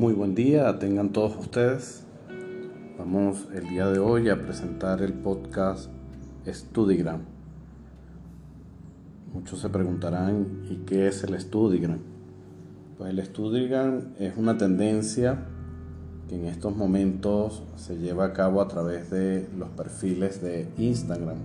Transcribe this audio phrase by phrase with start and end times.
[0.00, 2.06] Muy buen día, tengan todos ustedes.
[2.98, 5.90] Vamos el día de hoy a presentar el podcast
[6.48, 7.20] Studigram.
[9.34, 11.98] Muchos se preguntarán, ¿y qué es el Studigram?
[12.96, 15.44] Pues el Studigram es una tendencia
[16.30, 21.36] que en estos momentos se lleva a cabo a través de los perfiles de Instagram.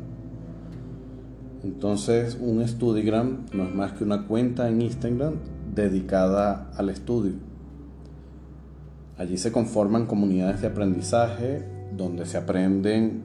[1.61, 5.33] Entonces, un Studigram no es más que una cuenta en Instagram
[5.75, 7.33] dedicada al estudio.
[9.17, 11.63] Allí se conforman comunidades de aprendizaje
[11.95, 13.23] donde se aprenden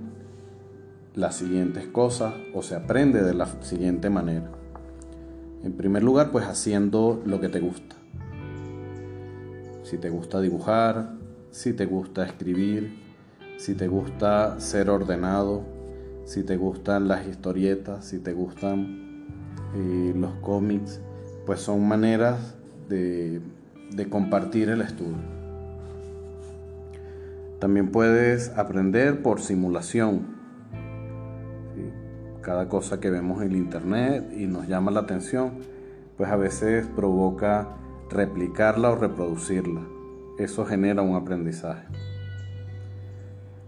[1.16, 4.48] las siguientes cosas o se aprende de la siguiente manera.
[5.64, 7.96] En primer lugar, pues haciendo lo que te gusta.
[9.82, 11.14] Si te gusta dibujar,
[11.50, 12.96] si te gusta escribir,
[13.56, 15.62] si te gusta ser ordenado,
[16.24, 19.27] si te gustan las historietas, si te gustan
[19.75, 21.00] eh, los cómics,
[21.47, 22.54] pues son maneras
[22.88, 23.41] de,
[23.91, 25.39] de compartir el estudio.
[27.61, 30.41] También puedes aprender por simulación.
[32.41, 35.58] Cada cosa que vemos en internet y nos llama la atención,
[36.16, 37.69] pues a veces provoca
[38.08, 39.83] replicarla o reproducirla.
[40.38, 41.86] Eso genera un aprendizaje.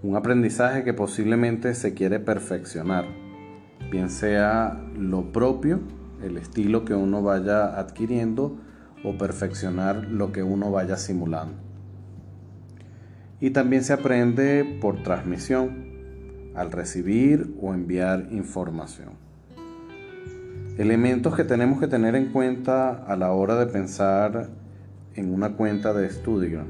[0.03, 3.05] Un aprendizaje que posiblemente se quiere perfeccionar,
[3.91, 5.81] bien sea lo propio,
[6.23, 8.57] el estilo que uno vaya adquiriendo,
[9.05, 11.72] o perfeccionar lo que uno vaya simulando
[13.43, 15.91] y también se aprende por transmisión,
[16.55, 19.15] al recibir o enviar información.
[20.79, 24.49] Elementos que tenemos que tener en cuenta a la hora de pensar
[25.17, 26.69] en una cuenta de Studigram.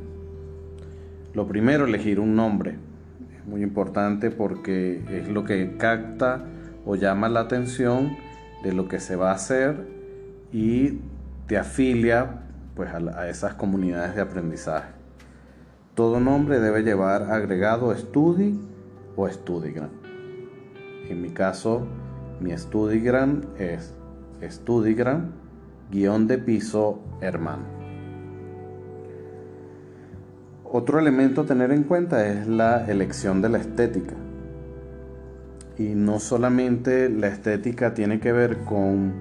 [1.34, 2.78] Lo primero, elegir un nombre.
[3.36, 6.42] Es muy importante porque es lo que capta
[6.86, 8.16] o llama la atención
[8.64, 9.76] de lo que se va a hacer
[10.52, 11.00] y
[11.48, 12.44] te afilia
[12.74, 15.01] pues, a esas comunidades de aprendizaje.
[15.94, 18.58] Todo nombre debe llevar agregado Studi
[19.14, 19.90] o Studigram.
[21.06, 21.86] En mi caso,
[22.40, 23.92] mi Studigram es
[24.42, 25.32] Studigram
[25.90, 27.64] guion de piso hermano.
[30.64, 34.14] Otro elemento a tener en cuenta es la elección de la estética.
[35.76, 39.12] Y no solamente la estética tiene que ver con,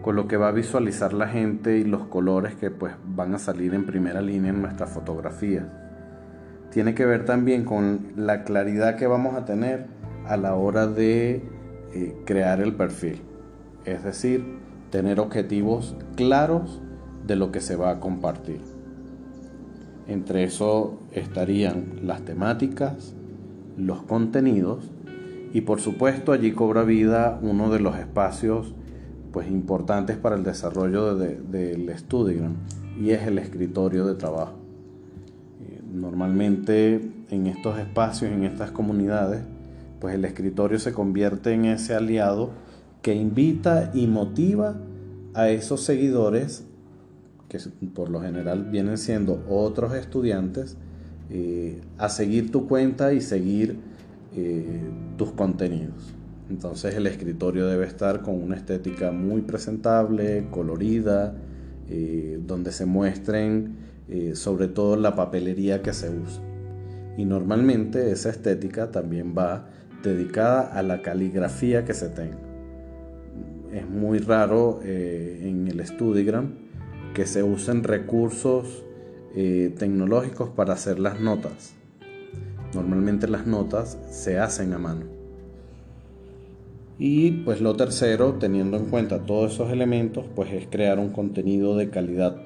[0.00, 3.38] con lo que va a visualizar la gente y los colores que pues van a
[3.40, 5.64] salir en primera línea en nuestras fotografías
[6.70, 9.86] tiene que ver también con la claridad que vamos a tener
[10.26, 11.42] a la hora de
[11.92, 13.20] eh, crear el perfil.
[13.84, 14.58] Es decir,
[14.90, 16.80] tener objetivos claros
[17.26, 18.60] de lo que se va a compartir.
[20.06, 23.14] Entre eso estarían las temáticas,
[23.76, 24.90] los contenidos
[25.52, 28.74] y por supuesto allí cobra vida uno de los espacios
[29.32, 32.50] pues importantes para el desarrollo del estudio
[33.00, 34.59] y es el escritorio de trabajo.
[35.92, 39.42] Normalmente en estos espacios, en estas comunidades,
[40.00, 42.50] pues el escritorio se convierte en ese aliado
[43.02, 44.76] que invita y motiva
[45.34, 46.64] a esos seguidores,
[47.48, 47.58] que
[47.94, 50.76] por lo general vienen siendo otros estudiantes,
[51.30, 53.78] eh, a seguir tu cuenta y seguir
[54.36, 54.80] eh,
[55.16, 56.14] tus contenidos.
[56.50, 61.34] Entonces el escritorio debe estar con una estética muy presentable, colorida,
[61.88, 63.76] eh, donde se muestren
[64.10, 66.42] eh, sobre todo la papelería que se usa.
[67.16, 69.68] Y normalmente esa estética también va
[70.02, 72.38] dedicada a la caligrafía que se tenga.
[73.72, 76.54] Es muy raro eh, en el Studigram
[77.14, 78.84] que se usen recursos
[79.34, 81.74] eh, tecnológicos para hacer las notas.
[82.74, 85.06] Normalmente las notas se hacen a mano.
[86.98, 91.76] Y pues lo tercero, teniendo en cuenta todos esos elementos, pues es crear un contenido
[91.76, 92.36] de calidad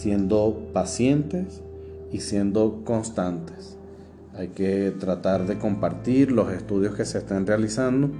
[0.00, 1.60] siendo pacientes
[2.10, 3.76] y siendo constantes.
[4.34, 8.10] Hay que tratar de compartir los estudios que se están realizando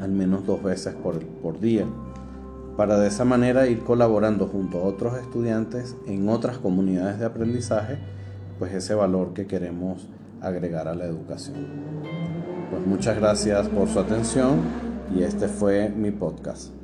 [0.00, 1.84] al menos dos veces por, por día,
[2.76, 7.98] para de esa manera ir colaborando junto a otros estudiantes en otras comunidades de aprendizaje,
[8.58, 10.08] pues ese valor que queremos
[10.40, 11.66] agregar a la educación.
[12.70, 14.60] Pues muchas gracias por su atención
[15.14, 16.79] y este fue mi podcast.